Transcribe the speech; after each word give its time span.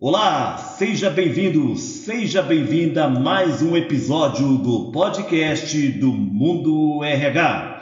Olá, 0.00 0.58
seja 0.58 1.10
bem-vindo, 1.10 1.76
seja 1.76 2.42
bem-vinda 2.42 3.04
a 3.04 3.08
mais 3.08 3.62
um 3.62 3.76
episódio 3.76 4.58
do 4.58 4.90
podcast 4.90 5.88
do 5.92 6.12
Mundo 6.12 7.02
RH. 7.04 7.74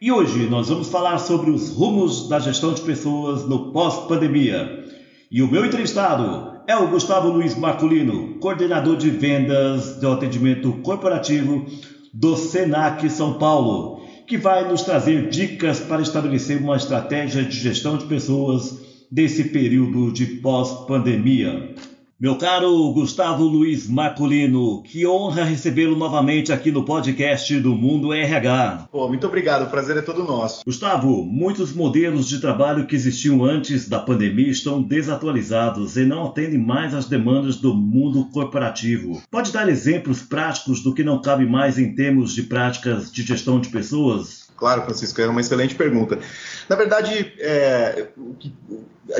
E 0.00 0.12
hoje 0.12 0.46
nós 0.46 0.68
vamos 0.68 0.88
falar 0.88 1.18
sobre 1.18 1.50
os 1.50 1.70
rumos 1.70 2.28
da 2.28 2.38
gestão 2.38 2.72
de 2.72 2.80
pessoas 2.82 3.48
no 3.48 3.72
pós-pandemia. 3.72 4.84
E 5.30 5.42
o 5.42 5.50
meu 5.50 5.66
entrevistado 5.66 6.47
é 6.68 6.76
o 6.76 6.86
Gustavo 6.86 7.30
Luiz 7.30 7.56
Marculino, 7.56 8.34
coordenador 8.40 8.98
de 8.98 9.08
vendas 9.08 9.96
do 9.96 10.12
atendimento 10.12 10.70
corporativo 10.82 11.64
do 12.12 12.36
Senac 12.36 13.08
São 13.08 13.38
Paulo, 13.38 14.02
que 14.26 14.36
vai 14.36 14.68
nos 14.68 14.82
trazer 14.82 15.30
dicas 15.30 15.80
para 15.80 16.02
estabelecer 16.02 16.62
uma 16.62 16.76
estratégia 16.76 17.42
de 17.42 17.56
gestão 17.58 17.96
de 17.96 18.04
pessoas 18.04 18.78
desse 19.10 19.44
período 19.44 20.12
de 20.12 20.26
pós-pandemia. 20.26 21.74
Meu 22.20 22.34
caro 22.34 22.92
Gustavo 22.92 23.44
Luiz 23.44 23.86
Maculino, 23.86 24.82
que 24.82 25.06
honra 25.06 25.44
recebê-lo 25.44 25.94
novamente 25.94 26.52
aqui 26.52 26.72
no 26.72 26.84
podcast 26.84 27.60
do 27.60 27.76
Mundo 27.76 28.12
RH. 28.12 28.88
Pô, 28.90 29.06
muito 29.06 29.24
obrigado, 29.24 29.68
o 29.68 29.70
prazer 29.70 29.96
é 29.96 30.02
todo 30.02 30.24
nosso. 30.24 30.64
Gustavo, 30.64 31.24
muitos 31.24 31.72
modelos 31.72 32.28
de 32.28 32.40
trabalho 32.40 32.88
que 32.88 32.96
existiam 32.96 33.44
antes 33.44 33.88
da 33.88 34.00
pandemia 34.00 34.50
estão 34.50 34.82
desatualizados 34.82 35.96
e 35.96 36.04
não 36.04 36.26
atendem 36.26 36.58
mais 36.58 36.92
às 36.92 37.06
demandas 37.06 37.54
do 37.54 37.72
mundo 37.72 38.24
corporativo. 38.32 39.22
Pode 39.30 39.52
dar 39.52 39.68
exemplos 39.68 40.20
práticos 40.20 40.82
do 40.82 40.92
que 40.92 41.04
não 41.04 41.22
cabe 41.22 41.46
mais 41.46 41.78
em 41.78 41.94
termos 41.94 42.34
de 42.34 42.42
práticas 42.42 43.12
de 43.12 43.22
gestão 43.22 43.60
de 43.60 43.68
pessoas? 43.68 44.48
Claro, 44.56 44.82
Francisco, 44.82 45.20
é 45.20 45.28
uma 45.28 45.40
excelente 45.40 45.76
pergunta. 45.76 46.18
Na 46.68 46.74
verdade, 46.74 47.32
é, 47.38 48.08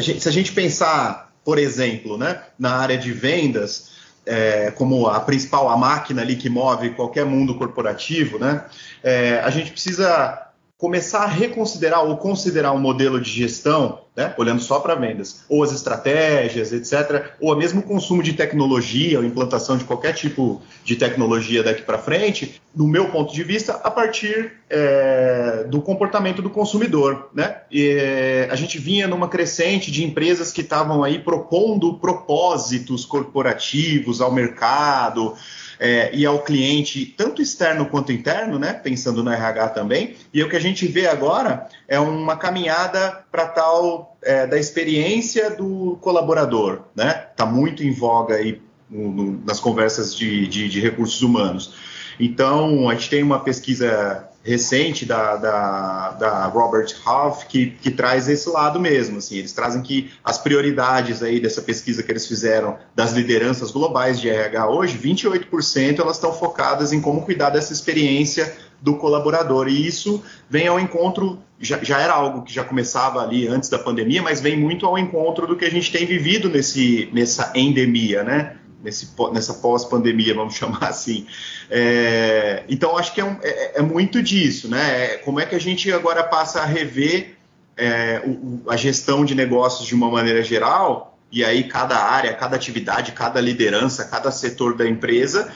se 0.00 0.28
a 0.28 0.32
gente 0.32 0.50
pensar, 0.50 1.27
por 1.48 1.58
exemplo, 1.58 2.18
né, 2.18 2.42
na 2.58 2.76
área 2.76 2.98
de 2.98 3.10
vendas, 3.10 3.92
é, 4.26 4.70
como 4.72 5.06
a 5.06 5.18
principal, 5.18 5.70
a 5.70 5.78
máquina 5.78 6.20
ali 6.20 6.36
que 6.36 6.50
move 6.50 6.90
qualquer 6.90 7.24
mundo 7.24 7.54
corporativo, 7.54 8.38
né, 8.38 8.66
é, 9.02 9.40
a 9.42 9.48
gente 9.48 9.70
precisa 9.70 10.46
começar 10.76 11.20
a 11.20 11.26
reconsiderar 11.26 12.04
ou 12.04 12.18
considerar 12.18 12.72
um 12.72 12.78
modelo 12.78 13.18
de 13.18 13.30
gestão, 13.30 14.02
né, 14.18 14.34
olhando 14.36 14.60
só 14.60 14.80
para 14.80 14.96
vendas, 14.96 15.44
ou 15.48 15.62
as 15.62 15.70
estratégias, 15.70 16.72
etc., 16.72 17.30
ou 17.40 17.54
mesmo 17.54 17.78
o 17.78 17.84
consumo 17.84 18.20
de 18.20 18.32
tecnologia, 18.32 19.16
ou 19.16 19.24
implantação 19.24 19.78
de 19.78 19.84
qualquer 19.84 20.12
tipo 20.12 20.60
de 20.84 20.96
tecnologia 20.96 21.62
daqui 21.62 21.82
para 21.82 21.98
frente, 21.98 22.60
no 22.74 22.88
meu 22.88 23.10
ponto 23.10 23.32
de 23.32 23.44
vista, 23.44 23.74
a 23.74 23.88
partir 23.88 24.54
é, 24.68 25.64
do 25.70 25.80
comportamento 25.80 26.42
do 26.42 26.50
consumidor. 26.50 27.30
Né? 27.32 27.58
E, 27.70 27.90
é, 27.90 28.48
a 28.50 28.56
gente 28.56 28.76
vinha 28.76 29.06
numa 29.06 29.28
crescente 29.28 29.88
de 29.92 30.04
empresas 30.04 30.50
que 30.50 30.62
estavam 30.62 31.04
aí 31.04 31.20
propondo 31.20 31.94
propósitos 31.94 33.04
corporativos 33.04 34.20
ao 34.20 34.32
mercado, 34.32 35.36
é, 35.78 36.10
e 36.12 36.26
ao 36.26 36.40
cliente, 36.40 37.06
tanto 37.06 37.40
externo 37.40 37.86
quanto 37.86 38.12
interno, 38.12 38.58
né, 38.58 38.72
pensando 38.72 39.22
no 39.22 39.30
RH 39.30 39.68
também. 39.68 40.16
E 40.32 40.42
o 40.42 40.48
que 40.48 40.56
a 40.56 40.60
gente 40.60 40.86
vê 40.86 41.06
agora 41.06 41.68
é 41.86 41.98
uma 41.98 42.36
caminhada 42.36 43.24
para 43.30 43.46
tal 43.46 44.16
é, 44.22 44.46
da 44.46 44.58
experiência 44.58 45.50
do 45.50 45.98
colaborador, 46.00 46.82
né? 46.94 47.28
Está 47.30 47.44
muito 47.46 47.82
em 47.82 47.92
voga 47.92 48.36
aí 48.36 48.60
no, 48.90 49.10
no, 49.10 49.44
nas 49.44 49.60
conversas 49.60 50.14
de, 50.14 50.46
de, 50.46 50.68
de 50.68 50.80
recursos 50.80 51.22
humanos. 51.22 51.74
Então, 52.18 52.88
a 52.88 52.94
gente 52.94 53.10
tem 53.10 53.22
uma 53.22 53.40
pesquisa 53.40 54.27
recente 54.42 55.04
da, 55.04 55.36
da, 55.36 56.10
da 56.12 56.46
Robert 56.46 56.94
Half 57.04 57.44
que, 57.46 57.70
que 57.70 57.90
traz 57.90 58.28
esse 58.28 58.48
lado 58.48 58.80
mesmo. 58.80 59.18
Assim, 59.18 59.36
eles 59.36 59.52
trazem 59.52 59.82
que 59.82 60.10
as 60.24 60.38
prioridades 60.38 61.22
aí 61.22 61.40
dessa 61.40 61.60
pesquisa 61.60 62.02
que 62.02 62.10
eles 62.10 62.26
fizeram 62.26 62.78
das 62.94 63.12
lideranças 63.12 63.70
globais 63.70 64.20
de 64.20 64.28
RH 64.28 64.68
hoje, 64.68 64.98
28% 64.98 66.00
elas 66.00 66.16
estão 66.16 66.32
focadas 66.32 66.92
em 66.92 67.00
como 67.00 67.22
cuidar 67.22 67.50
dessa 67.50 67.72
experiência 67.72 68.56
do 68.80 68.96
colaborador. 68.96 69.68
E 69.68 69.86
isso 69.86 70.22
vem 70.48 70.68
ao 70.68 70.78
encontro, 70.78 71.38
já, 71.60 71.82
já, 71.82 72.00
era 72.00 72.12
algo 72.12 72.42
que 72.42 72.52
já 72.52 72.64
começava 72.64 73.20
ali 73.20 73.46
antes 73.48 73.68
da 73.68 73.78
pandemia, 73.78 74.22
mas 74.22 74.40
vem 74.40 74.56
muito 74.56 74.86
ao 74.86 74.98
encontro 74.98 75.46
do 75.46 75.56
que 75.56 75.64
a 75.64 75.70
gente 75.70 75.90
tem 75.90 76.06
vivido 76.06 76.48
nesse, 76.48 77.08
nessa 77.12 77.52
endemia, 77.54 78.22
né? 78.22 78.56
Nesse, 78.82 79.08
nessa 79.32 79.54
pós-pandemia, 79.54 80.34
vamos 80.34 80.54
chamar 80.56 80.88
assim. 80.88 81.26
É, 81.70 82.64
então, 82.68 82.96
acho 82.96 83.14
que 83.14 83.20
é, 83.20 83.24
um, 83.24 83.36
é, 83.42 83.78
é, 83.78 83.82
muito 83.82 84.22
disso, 84.22 84.68
né? 84.68 85.04
É, 85.04 85.16
como 85.18 85.40
é 85.40 85.46
que 85.46 85.54
a 85.54 85.60
gente 85.60 85.90
agora 85.92 86.22
passa 86.22 86.60
a 86.60 86.64
rever 86.64 87.36
é, 87.76 88.22
o, 88.26 88.62
a 88.68 88.76
gestão 88.76 89.24
de 89.24 89.34
negócios 89.34 89.86
de 89.86 89.94
uma 89.94 90.10
maneira 90.10 90.42
geral, 90.42 91.18
e 91.30 91.44
aí 91.44 91.64
cada 91.64 91.96
área, 91.96 92.32
cada 92.34 92.56
atividade, 92.56 93.12
cada 93.12 93.40
liderança, 93.40 94.04
cada 94.04 94.30
setor 94.30 94.74
da 94.76 94.88
empresa, 94.88 95.52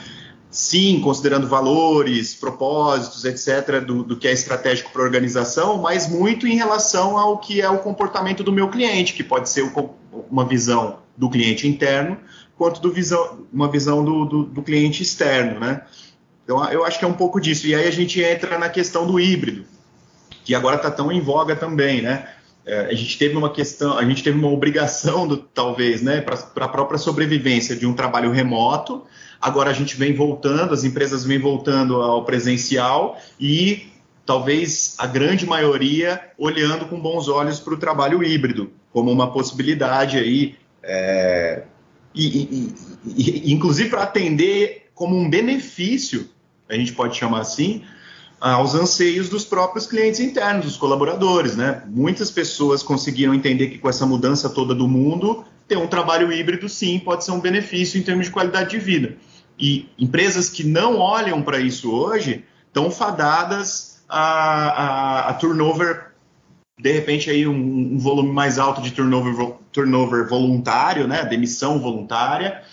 sim, 0.53 1.01
considerando 1.01 1.47
valores, 1.47 2.35
propósitos, 2.35 3.25
etc., 3.25 3.83
do, 3.83 4.03
do 4.03 4.15
que 4.15 4.27
é 4.27 4.31
estratégico 4.31 4.91
para 4.91 5.01
a 5.01 5.05
organização, 5.05 5.79
mas 5.79 6.07
muito 6.07 6.45
em 6.47 6.55
relação 6.55 7.17
ao 7.17 7.39
que 7.39 7.59
é 7.59 7.69
o 7.69 7.79
comportamento 7.79 8.43
do 8.43 8.51
meu 8.51 8.69
cliente, 8.69 9.13
que 9.13 9.23
pode 9.23 9.49
ser 9.49 9.69
uma 10.29 10.45
visão 10.45 10.99
do 11.17 11.29
cliente 11.29 11.67
interno, 11.67 12.17
quanto 12.57 12.81
do 12.81 12.91
visão, 12.91 13.45
uma 13.51 13.69
visão 13.69 14.03
do, 14.03 14.25
do, 14.25 14.43
do 14.43 14.61
cliente 14.61 15.03
externo, 15.03 15.59
né? 15.59 15.81
Então, 16.43 16.63
eu 16.69 16.83
acho 16.85 16.99
que 16.99 17.05
é 17.05 17.07
um 17.07 17.13
pouco 17.13 17.39
disso. 17.39 17.67
E 17.67 17.73
aí 17.73 17.87
a 17.87 17.91
gente 17.91 18.21
entra 18.21 18.57
na 18.57 18.69
questão 18.69 19.07
do 19.07 19.19
híbrido, 19.19 19.65
que 20.43 20.53
agora 20.53 20.75
está 20.75 20.91
tão 20.91 21.11
em 21.11 21.21
voga 21.21 21.55
também, 21.55 22.01
né? 22.01 22.27
É, 22.65 22.85
a 22.85 22.93
gente 22.93 23.17
teve 23.17 23.35
uma 23.35 23.49
questão, 23.49 23.97
a 23.97 24.05
gente 24.05 24.23
teve 24.23 24.37
uma 24.37 24.49
obrigação, 24.49 25.27
do, 25.27 25.37
talvez, 25.37 26.01
né, 26.01 26.21
para 26.21 26.65
a 26.65 26.69
própria 26.69 26.97
sobrevivência 26.97 27.75
de 27.75 27.85
um 27.85 27.93
trabalho 27.93 28.31
remoto. 28.31 29.03
Agora 29.41 29.69
a 29.69 29.73
gente 29.73 29.97
vem 29.97 30.13
voltando, 30.13 30.73
as 30.73 30.85
empresas 30.85 31.25
vêm 31.25 31.39
voltando 31.39 32.01
ao 32.01 32.23
presencial 32.23 33.19
e 33.37 33.91
talvez 34.25 34.95
a 34.97 35.05
grande 35.05 35.45
maioria 35.45 36.21
olhando 36.37 36.85
com 36.85 36.97
bons 36.97 37.27
olhos 37.27 37.59
para 37.59 37.73
o 37.73 37.77
trabalho 37.77 38.23
híbrido 38.23 38.71
como 38.93 39.11
uma 39.11 39.33
possibilidade 39.33 40.17
aí 40.17 40.55
é, 40.81 41.63
e, 42.13 42.25
e, 42.25 42.75
e, 43.05 43.53
inclusive 43.53 43.89
para 43.89 44.03
atender 44.03 44.89
como 44.93 45.17
um 45.17 45.29
benefício, 45.29 46.29
a 46.69 46.75
gente 46.75 46.93
pode 46.93 47.17
chamar 47.17 47.41
assim, 47.41 47.83
aos 48.39 48.75
anseios 48.75 49.29
dos 49.29 49.45
próprios 49.45 49.87
clientes 49.87 50.19
internos, 50.19 50.65
dos 50.65 50.77
colaboradores, 50.77 51.55
né? 51.55 51.83
Muitas 51.87 52.29
pessoas 52.29 52.83
conseguiram 52.83 53.33
entender 53.33 53.67
que 53.67 53.77
com 53.77 53.89
essa 53.89 54.05
mudança 54.05 54.49
toda 54.49 54.75
do 54.75 54.87
mundo, 54.87 55.45
ter 55.67 55.77
um 55.77 55.87
trabalho 55.87 56.31
híbrido 56.31 56.67
sim 56.67 56.99
pode 56.99 57.23
ser 57.23 57.31
um 57.31 57.39
benefício 57.39 57.99
em 57.99 58.03
termos 58.03 58.25
de 58.25 58.31
qualidade 58.31 58.71
de 58.71 58.79
vida. 58.79 59.17
E 59.57 59.89
empresas 59.97 60.49
que 60.49 60.63
não 60.63 60.97
olham 60.97 61.41
para 61.41 61.59
isso 61.59 61.91
hoje 61.91 62.43
estão 62.67 62.91
fadadas 62.91 64.03
a, 64.09 64.19
a, 64.19 65.29
a 65.29 65.33
turnover 65.35 66.12
de 66.79 66.91
repente 66.91 67.29
aí 67.29 67.47
um, 67.47 67.53
um, 67.93 67.97
volume 67.97 68.31
mais 68.31 68.57
alto 68.57 68.81
de 68.81 68.91
turnover, 68.91 69.55
turnover 69.71 70.27
voluntário, 70.27 71.07
né, 71.07 71.23
demissão 71.23 71.79
voluntária, 71.79 72.63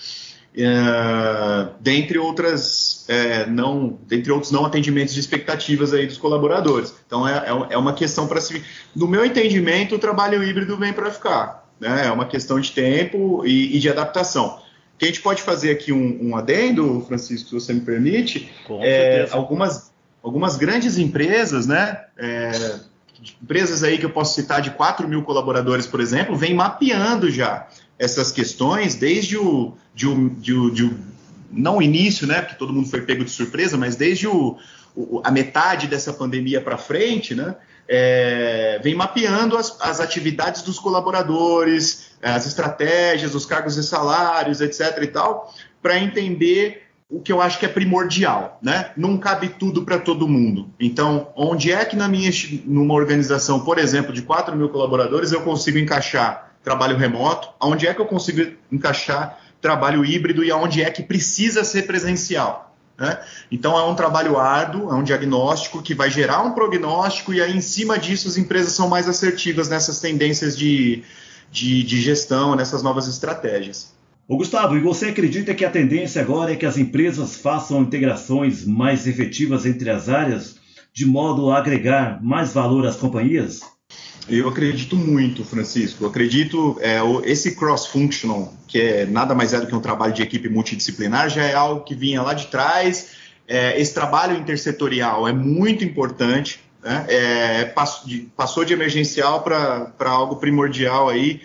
é, 0.56 1.68
dentre 1.80 2.18
outras 2.18 3.04
é, 3.08 3.46
não, 3.46 3.98
dentre 4.06 4.32
outros 4.32 4.50
não 4.50 4.64
atendimentos 4.64 5.14
de 5.14 5.20
expectativas 5.20 5.92
aí 5.92 6.06
dos 6.06 6.18
colaboradores. 6.18 6.94
Então 7.06 7.26
é, 7.28 7.34
é, 7.34 7.74
é 7.74 7.78
uma 7.78 7.92
questão 7.92 8.26
para 8.26 8.40
se, 8.40 8.62
no 8.96 9.06
meu 9.06 9.24
entendimento, 9.24 9.94
o 9.94 9.98
trabalho 9.98 10.42
híbrido 10.42 10.76
vem 10.76 10.92
para 10.92 11.10
ficar, 11.10 11.68
né? 11.78 12.06
É 12.06 12.10
uma 12.10 12.26
questão 12.26 12.58
de 12.58 12.72
tempo 12.72 13.44
e, 13.46 13.76
e 13.76 13.78
de 13.78 13.88
adaptação. 13.88 14.58
O 14.94 14.98
que 14.98 15.04
a 15.04 15.08
gente 15.08 15.22
pode 15.22 15.40
fazer 15.40 15.70
aqui 15.70 15.92
um, 15.92 16.18
um 16.20 16.36
adendo, 16.36 17.04
Francisco, 17.06 17.48
se 17.48 17.54
você 17.54 17.72
me 17.72 17.80
permite, 17.80 18.50
Com 18.66 18.80
é, 18.82 19.28
algumas 19.30 19.90
algumas 20.22 20.56
grandes 20.56 20.98
empresas, 20.98 21.66
né? 21.66 22.04
É, 22.18 22.80
empresas 23.42 23.82
aí 23.82 23.98
que 23.98 24.06
eu 24.06 24.10
posso 24.10 24.34
citar 24.34 24.60
de 24.60 24.70
4 24.70 25.06
mil 25.08 25.22
colaboradores, 25.22 25.86
por 25.86 26.00
exemplo, 26.00 26.36
vem 26.36 26.54
mapeando 26.54 27.30
já 27.30 27.68
essas 27.98 28.32
questões 28.32 28.94
desde 28.94 29.36
o, 29.36 29.74
de 29.94 30.06
o, 30.06 30.30
de 30.30 30.54
o, 30.54 30.70
de 30.70 30.84
o 30.84 30.98
não 31.52 31.78
o 31.78 31.82
início, 31.82 32.26
né, 32.26 32.40
porque 32.40 32.56
todo 32.56 32.72
mundo 32.72 32.88
foi 32.88 33.02
pego 33.02 33.24
de 33.24 33.30
surpresa, 33.30 33.76
mas 33.76 33.96
desde 33.96 34.26
o, 34.26 34.56
o 34.94 35.20
a 35.24 35.30
metade 35.30 35.86
dessa 35.88 36.12
pandemia 36.12 36.60
para 36.60 36.78
frente, 36.78 37.34
né, 37.34 37.56
é, 37.88 38.78
vem 38.82 38.94
mapeando 38.94 39.56
as, 39.56 39.76
as, 39.80 40.00
atividades 40.00 40.62
dos 40.62 40.78
colaboradores, 40.78 42.12
as 42.22 42.46
estratégias, 42.46 43.34
os 43.34 43.44
cargos 43.44 43.76
e 43.76 43.82
salários, 43.82 44.60
etc. 44.60 44.96
e 45.02 45.08
tal, 45.08 45.52
para 45.82 45.98
entender 45.98 46.89
o 47.10 47.20
que 47.20 47.32
eu 47.32 47.42
acho 47.42 47.58
que 47.58 47.66
é 47.66 47.68
primordial, 47.68 48.58
né? 48.62 48.92
Não 48.96 49.18
cabe 49.18 49.48
tudo 49.48 49.82
para 49.82 49.98
todo 49.98 50.28
mundo. 50.28 50.70
Então, 50.78 51.28
onde 51.34 51.72
é 51.72 51.84
que 51.84 51.96
na 51.96 52.06
minha 52.06 52.30
numa 52.64 52.94
organização, 52.94 53.60
por 53.60 53.78
exemplo, 53.78 54.12
de 54.12 54.22
4 54.22 54.56
mil 54.56 54.68
colaboradores, 54.68 55.32
eu 55.32 55.40
consigo 55.40 55.76
encaixar 55.76 56.52
trabalho 56.62 56.96
remoto, 56.96 57.48
onde 57.60 57.86
é 57.86 57.92
que 57.92 58.00
eu 58.00 58.06
consigo 58.06 58.52
encaixar 58.70 59.38
trabalho 59.60 60.04
híbrido 60.04 60.44
e 60.44 60.50
aonde 60.50 60.82
é 60.82 60.90
que 60.90 61.02
precisa 61.02 61.64
ser 61.64 61.82
presencial. 61.82 62.74
Né? 62.96 63.18
Então 63.50 63.78
é 63.78 63.82
um 63.82 63.94
trabalho 63.94 64.38
árduo, 64.38 64.90
é 64.90 64.94
um 64.94 65.02
diagnóstico 65.02 65.82
que 65.82 65.94
vai 65.94 66.10
gerar 66.10 66.42
um 66.42 66.52
prognóstico 66.52 67.32
e 67.32 67.40
aí 67.40 67.56
em 67.56 67.60
cima 67.60 67.98
disso 67.98 68.28
as 68.28 68.36
empresas 68.36 68.74
são 68.74 68.88
mais 68.88 69.08
assertivas 69.08 69.68
nessas 69.68 70.00
tendências 70.00 70.56
de, 70.56 71.02
de, 71.50 71.82
de 71.82 72.00
gestão, 72.00 72.54
nessas 72.54 72.82
novas 72.82 73.08
estratégias. 73.08 73.94
Ô 74.30 74.36
Gustavo, 74.36 74.76
e 74.76 74.80
você 74.80 75.06
acredita 75.06 75.52
que 75.52 75.64
a 75.64 75.70
tendência 75.70 76.22
agora 76.22 76.52
é 76.52 76.56
que 76.56 76.64
as 76.64 76.78
empresas 76.78 77.34
façam 77.34 77.82
integrações 77.82 78.64
mais 78.64 79.08
efetivas 79.08 79.66
entre 79.66 79.90
as 79.90 80.08
áreas, 80.08 80.54
de 80.94 81.04
modo 81.04 81.50
a 81.50 81.58
agregar 81.58 82.22
mais 82.22 82.52
valor 82.52 82.86
às 82.86 82.94
companhias? 82.94 83.60
Eu 84.28 84.48
acredito 84.48 84.94
muito, 84.94 85.44
Francisco. 85.44 86.04
Eu 86.04 86.08
acredito 86.10 86.78
é, 86.80 87.00
esse 87.24 87.56
cross-functional, 87.56 88.54
que 88.68 88.80
é 88.80 89.04
nada 89.04 89.34
mais 89.34 89.52
é 89.52 89.58
do 89.58 89.66
que 89.66 89.74
um 89.74 89.80
trabalho 89.80 90.12
de 90.12 90.22
equipe 90.22 90.48
multidisciplinar, 90.48 91.28
já 91.28 91.42
é 91.42 91.54
algo 91.54 91.82
que 91.82 91.96
vinha 91.96 92.22
lá 92.22 92.32
de 92.32 92.46
trás. 92.46 93.08
É, 93.48 93.80
esse 93.80 93.92
trabalho 93.92 94.36
intersetorial 94.38 95.26
é 95.26 95.32
muito 95.32 95.82
importante. 95.82 96.60
Né? 96.84 97.04
É, 97.08 97.74
de, 98.06 98.28
passou 98.36 98.64
de 98.64 98.74
emergencial 98.74 99.42
para 99.42 100.08
algo 100.08 100.36
primordial 100.36 101.08
aí 101.08 101.40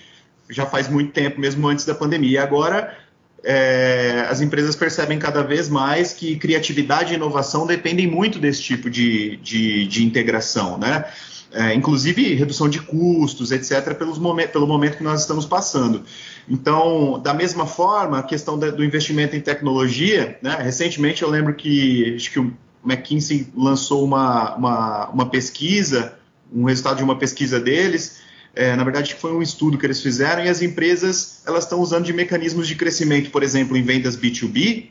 já 0.49 0.65
faz 0.65 0.87
muito 0.87 1.11
tempo, 1.11 1.39
mesmo 1.39 1.67
antes 1.67 1.85
da 1.85 1.95
pandemia. 1.95 2.31
E 2.31 2.37
agora 2.37 2.95
é, 3.43 4.25
as 4.29 4.41
empresas 4.41 4.75
percebem 4.75 5.19
cada 5.19 5.43
vez 5.43 5.69
mais 5.69 6.11
que 6.11 6.35
criatividade 6.35 7.13
e 7.13 7.15
inovação 7.15 7.67
dependem 7.67 8.07
muito 8.07 8.39
desse 8.39 8.61
tipo 8.61 8.89
de, 8.89 9.37
de, 9.37 9.87
de 9.87 10.03
integração, 10.03 10.77
né? 10.77 11.05
É, 11.53 11.73
inclusive 11.73 12.33
redução 12.33 12.67
de 12.67 12.81
custos, 12.81 13.51
etc., 13.51 13.95
pelos 13.95 14.17
momen 14.17 14.45
pelo 14.47 14.67
momento 14.67 14.97
que 14.97 15.03
nós 15.03 15.21
estamos 15.21 15.45
passando. 15.45 16.03
Então, 16.49 17.19
da 17.23 17.33
mesma 17.33 17.65
forma, 17.65 18.19
a 18.19 18.23
questão 18.23 18.59
da, 18.59 18.71
do 18.71 18.83
investimento 18.83 19.37
em 19.37 19.39
tecnologia, 19.39 20.37
né? 20.41 20.57
recentemente 20.59 21.23
eu 21.23 21.29
lembro 21.29 21.53
que 21.53 22.13
acho 22.15 22.31
que 22.31 22.39
o 22.39 22.53
McKinsey 22.85 23.47
lançou 23.55 24.03
uma, 24.03 24.55
uma, 24.55 25.09
uma 25.09 25.29
pesquisa, 25.29 26.15
um 26.53 26.65
resultado 26.65 26.97
de 26.97 27.03
uma 27.03 27.17
pesquisa 27.17 27.57
deles, 27.57 28.19
é, 28.55 28.75
na 28.75 28.83
verdade 28.83 29.13
foi 29.15 29.33
um 29.33 29.41
estudo 29.41 29.77
que 29.77 29.85
eles 29.85 30.01
fizeram 30.01 30.43
e 30.43 30.49
as 30.49 30.61
empresas 30.61 31.41
elas 31.45 31.65
estão 31.65 31.79
usando 31.79 32.05
de 32.05 32.13
mecanismos 32.13 32.67
de 32.67 32.75
crescimento, 32.75 33.29
por 33.29 33.43
exemplo, 33.43 33.75
em 33.75 33.83
vendas 33.83 34.17
B2B, 34.17 34.87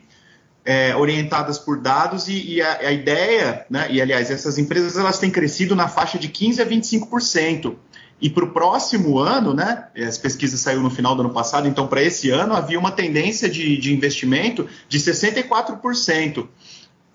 é, 0.63 0.95
orientadas 0.95 1.59
por 1.59 1.79
dados 1.79 2.27
e, 2.27 2.55
e 2.55 2.61
a, 2.61 2.79
a, 2.79 2.91
ideia, 2.91 3.65
né, 3.69 3.87
e 3.89 4.01
aliás, 4.01 4.31
essas 4.31 4.57
empresas 4.57 4.97
elas 4.97 5.19
têm 5.19 5.29
crescido 5.29 5.75
na 5.75 5.87
faixa 5.87 6.17
de 6.17 6.29
15% 6.29 6.59
a 6.61 6.65
25%. 6.65 7.75
E 8.21 8.29
para 8.29 8.45
o 8.45 8.51
próximo 8.51 9.19
ano, 9.19 9.53
né, 9.53 9.87
as 9.97 10.17
pesquisas 10.17 10.59
saiu 10.59 10.81
no 10.81 10.89
final 10.89 11.15
do 11.15 11.21
ano 11.21 11.31
passado, 11.31 11.67
então 11.67 11.85
para 11.87 12.01
esse 12.01 12.29
ano 12.29 12.53
havia 12.53 12.79
uma 12.79 12.91
tendência 12.91 13.49
de, 13.49 13.77
de 13.77 13.93
investimento 13.93 14.67
de 14.87 14.99
64% 14.99 16.47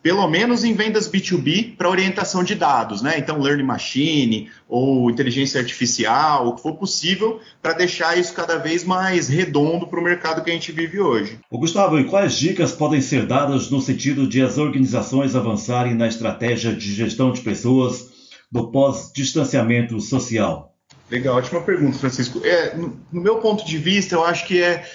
pelo 0.03 0.27
menos 0.29 0.65
em 0.65 0.73
vendas 0.73 1.11
B2B 1.11 1.77
para 1.77 1.91
orientação 1.91 2.43
de 2.43 2.55
dados, 2.55 3.03
né? 3.03 3.19
Então, 3.19 3.41
Learning 3.41 3.65
Machine 3.65 4.51
ou 4.69 5.11
inteligência 5.11 5.61
artificial, 5.61 6.49
o 6.49 6.55
que 6.55 6.63
for 6.63 6.75
possível, 6.75 7.41
para 7.61 7.73
deixar 7.73 8.19
isso 8.19 8.33
cada 8.33 8.57
vez 8.57 8.85
mais 8.85 9.29
redondo 9.29 9.87
para 9.87 10.01
o 10.01 10.05
mercado 10.05 10.43
que 10.43 10.51
a 10.51 10.55
gente 10.55 10.73
vive 10.73 11.01
hoje. 11.01 11.39
Gustavo, 11.51 11.99
e 11.99 12.05
quais 12.05 12.39
dicas 12.39 12.73
podem 12.73 13.01
ser 13.01 13.27
dadas 13.27 13.71
no 13.71 13.81
sentido 13.81 14.27
de 14.27 14.41
as 14.41 14.57
organizações 14.57 15.37
avançarem 15.37 15.95
na 15.95 16.09
estratégia 16.09 16.75
de 16.75 16.95
gestão 16.95 17.31
de 17.33 17.43
pessoas 17.43 18.09
do 18.51 18.71
pós-distanciamento 18.71 20.01
social? 20.01 20.70
Legal, 21.11 21.37
ótima 21.37 21.61
pergunta, 21.61 21.99
Francisco. 21.99 22.41
É, 22.45 22.77
no, 22.77 22.97
no, 23.11 23.21
meu 23.21 23.39
ponto 23.39 23.67
de 23.67 23.77
vista, 23.77 24.15
eu 24.15 24.25
acho 24.25 24.47
que 24.47 24.63
é. 24.63 24.89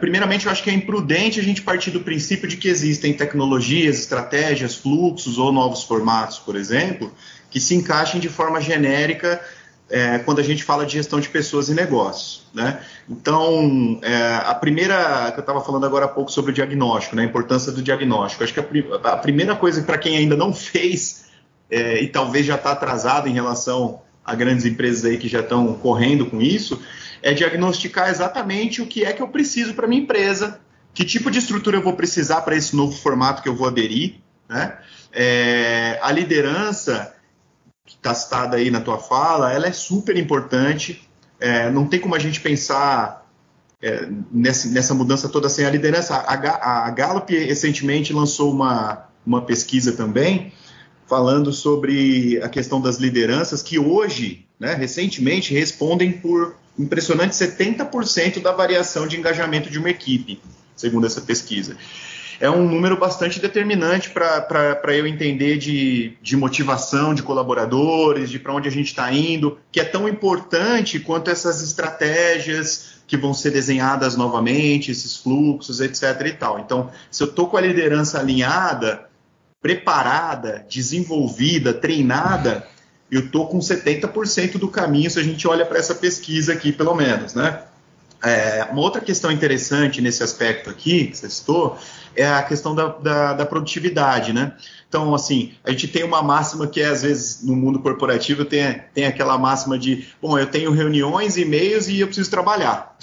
Primeiramente, 0.00 0.46
eu 0.46 0.52
acho 0.52 0.62
que 0.62 0.70
é 0.70 0.72
imprudente 0.72 1.38
a 1.38 1.42
gente 1.42 1.60
partir 1.60 1.90
do 1.90 2.00
princípio 2.00 2.48
de 2.48 2.56
que 2.56 2.66
existem 2.66 3.12
tecnologias, 3.12 3.98
estratégias, 3.98 4.74
fluxos 4.74 5.36
ou 5.36 5.52
novos 5.52 5.82
formatos, 5.82 6.38
por 6.38 6.56
exemplo, 6.56 7.12
que 7.50 7.60
se 7.60 7.74
encaixem 7.74 8.20
de 8.20 8.28
forma 8.30 8.58
genérica 8.58 9.38
é, 9.90 10.18
quando 10.18 10.38
a 10.38 10.42
gente 10.42 10.64
fala 10.64 10.86
de 10.86 10.94
gestão 10.94 11.20
de 11.20 11.28
pessoas 11.28 11.68
e 11.68 11.74
negócios. 11.74 12.46
Né? 12.54 12.80
Então, 13.06 14.00
é, 14.00 14.36
a 14.46 14.54
primeira, 14.54 15.30
que 15.32 15.38
eu 15.38 15.42
estava 15.42 15.60
falando 15.60 15.84
agora 15.84 16.06
há 16.06 16.08
pouco 16.08 16.32
sobre 16.32 16.52
o 16.52 16.54
diagnóstico, 16.54 17.16
né, 17.16 17.22
a 17.22 17.26
importância 17.26 17.70
do 17.70 17.82
diagnóstico. 17.82 18.42
Acho 18.44 18.54
que 18.54 18.60
a, 18.60 19.12
a 19.12 19.16
primeira 19.18 19.54
coisa 19.54 19.82
para 19.82 19.98
quem 19.98 20.16
ainda 20.16 20.36
não 20.36 20.52
fez 20.56 21.26
é, 21.70 22.02
e 22.02 22.08
talvez 22.08 22.46
já 22.46 22.54
está 22.54 22.72
atrasado 22.72 23.28
em 23.28 23.32
relação 23.32 24.00
a 24.24 24.34
grandes 24.34 24.64
empresas 24.64 25.04
aí 25.04 25.18
que 25.18 25.28
já 25.28 25.40
estão 25.40 25.74
correndo 25.74 26.26
com 26.26 26.40
isso, 26.40 26.80
é 27.22 27.32
diagnosticar 27.32 28.08
exatamente 28.08 28.80
o 28.80 28.86
que 28.86 29.04
é 29.04 29.12
que 29.12 29.22
eu 29.22 29.28
preciso 29.28 29.74
para 29.74 29.86
minha 29.86 30.02
empresa, 30.02 30.60
que 30.92 31.04
tipo 31.04 31.30
de 31.30 31.38
estrutura 31.38 31.76
eu 31.76 31.82
vou 31.82 31.94
precisar 31.94 32.40
para 32.42 32.56
esse 32.56 32.74
novo 32.74 32.96
formato 32.96 33.42
que 33.42 33.48
eu 33.48 33.56
vou 33.56 33.66
aderir, 33.66 34.16
né? 34.48 34.78
É, 35.12 35.98
a 36.02 36.10
liderança 36.10 37.14
que 37.86 37.94
está 37.94 38.14
citada 38.14 38.56
aí 38.56 38.70
na 38.70 38.80
tua 38.80 38.98
fala, 38.98 39.52
ela 39.52 39.66
é 39.66 39.72
super 39.72 40.16
importante. 40.16 41.08
É, 41.38 41.70
não 41.70 41.86
tem 41.86 42.00
como 42.00 42.14
a 42.14 42.18
gente 42.18 42.40
pensar 42.40 43.26
é, 43.80 44.08
nessa, 44.32 44.68
nessa, 44.68 44.94
mudança 44.94 45.28
toda 45.28 45.48
sem 45.48 45.64
a 45.64 45.70
liderança. 45.70 46.16
A, 46.16 46.86
a 46.86 46.90
Gallup 46.90 47.32
recentemente 47.32 48.12
lançou 48.12 48.50
uma, 48.52 49.06
uma 49.24 49.42
pesquisa 49.42 49.92
também 49.92 50.52
falando 51.06 51.52
sobre 51.52 52.40
a 52.42 52.48
questão 52.48 52.80
das 52.80 52.96
lideranças, 52.96 53.62
que 53.62 53.78
hoje, 53.78 54.46
né, 54.58 54.74
recentemente, 54.74 55.52
respondem 55.52 56.12
por 56.12 56.56
impressionante 56.78 57.34
70% 57.34 58.40
da 58.40 58.52
variação 58.52 59.06
de 59.06 59.16
engajamento 59.16 59.70
de 59.70 59.78
uma 59.78 59.90
equipe, 59.90 60.40
segundo 60.74 61.06
essa 61.06 61.20
pesquisa. 61.20 61.76
É 62.40 62.50
um 62.50 62.68
número 62.68 62.96
bastante 62.96 63.38
determinante 63.38 64.10
para 64.10 64.96
eu 64.96 65.06
entender 65.06 65.56
de, 65.56 66.16
de 66.20 66.36
motivação 66.36 67.14
de 67.14 67.22
colaboradores, 67.22 68.28
de 68.28 68.38
para 68.40 68.52
onde 68.52 68.68
a 68.68 68.72
gente 68.72 68.88
está 68.88 69.12
indo, 69.12 69.58
que 69.70 69.78
é 69.78 69.84
tão 69.84 70.08
importante 70.08 70.98
quanto 70.98 71.30
essas 71.30 71.62
estratégias 71.62 72.94
que 73.06 73.16
vão 73.16 73.32
ser 73.32 73.50
desenhadas 73.50 74.16
novamente, 74.16 74.90
esses 74.90 75.16
fluxos, 75.16 75.80
etc. 75.80 76.26
e 76.26 76.32
tal. 76.32 76.58
Então, 76.58 76.90
se 77.10 77.22
eu 77.22 77.28
estou 77.28 77.46
com 77.46 77.56
a 77.56 77.60
liderança 77.60 78.18
alinhada, 78.18 79.08
preparada, 79.64 80.62
desenvolvida, 80.68 81.72
treinada, 81.72 82.68
eu 83.10 83.20
estou 83.20 83.46
com 83.46 83.60
70% 83.60 84.58
do 84.58 84.68
caminho 84.68 85.10
se 85.10 85.18
a 85.18 85.22
gente 85.22 85.48
olha 85.48 85.64
para 85.64 85.78
essa 85.78 85.94
pesquisa 85.94 86.52
aqui, 86.52 86.70
pelo 86.70 86.94
menos, 86.94 87.32
né? 87.32 87.62
É, 88.24 88.66
uma 88.70 88.80
outra 88.80 89.00
questão 89.00 89.30
interessante 89.30 90.00
nesse 90.00 90.22
aspecto 90.22 90.70
aqui, 90.70 91.08
que 91.08 91.18
você 91.18 91.28
citou, 91.28 91.78
é 92.16 92.26
a 92.26 92.42
questão 92.42 92.74
da, 92.74 92.86
da, 92.86 93.32
da, 93.34 93.46
produtividade, 93.46 94.32
né? 94.32 94.52
Então, 94.88 95.14
assim, 95.14 95.52
a 95.64 95.70
gente 95.70 95.88
tem 95.88 96.04
uma 96.04 96.22
máxima 96.22 96.66
que 96.66 96.80
é, 96.80 96.86
às 96.86 97.02
vezes, 97.02 97.42
no 97.42 97.56
mundo 97.56 97.80
corporativo, 97.80 98.44
tem, 98.44 98.80
tem 98.94 99.06
aquela 99.06 99.36
máxima 99.36 99.76
de, 99.76 100.06
bom, 100.22 100.38
eu 100.38 100.46
tenho 100.46 100.70
reuniões, 100.70 101.36
e-mails 101.36 101.88
e 101.88 102.00
eu 102.00 102.06
preciso 102.06 102.30
trabalhar, 102.30 102.96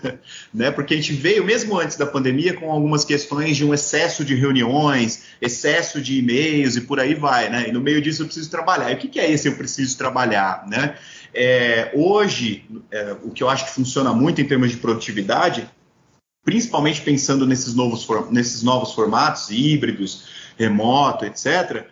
né? 0.52 0.70
Porque 0.70 0.94
a 0.94 0.96
gente 0.96 1.12
veio, 1.14 1.44
mesmo 1.44 1.78
antes 1.78 1.96
da 1.96 2.06
pandemia, 2.06 2.54
com 2.54 2.70
algumas 2.70 3.04
questões 3.04 3.56
de 3.56 3.64
um 3.64 3.72
excesso 3.72 4.24
de 4.24 4.34
reuniões, 4.34 5.24
excesso 5.40 6.00
de 6.00 6.18
e-mails 6.18 6.76
e 6.76 6.82
por 6.82 7.00
aí 7.00 7.14
vai, 7.14 7.48
né? 7.48 7.68
E 7.68 7.72
no 7.72 7.80
meio 7.80 8.02
disso 8.02 8.22
eu 8.22 8.26
preciso 8.26 8.50
trabalhar. 8.50 8.90
E 8.92 8.94
o 8.94 8.98
que, 8.98 9.08
que 9.08 9.18
é 9.18 9.30
esse 9.30 9.48
eu 9.48 9.56
preciso 9.56 9.96
trabalhar, 9.96 10.66
né? 10.68 10.94
É, 11.34 11.90
hoje, 11.94 12.64
é, 12.90 13.16
o 13.22 13.30
que 13.30 13.42
eu 13.42 13.48
acho 13.48 13.66
que 13.66 13.72
funciona 13.72 14.12
muito 14.12 14.40
em 14.40 14.44
termos 14.44 14.70
de 14.70 14.76
produtividade 14.76 15.68
principalmente 16.48 17.02
pensando 17.02 17.46
nesses 17.46 17.74
novos, 17.74 18.08
nesses 18.30 18.62
novos 18.62 18.94
formatos, 18.94 19.50
híbridos, 19.50 20.28
remoto, 20.56 21.26
etc., 21.26 21.84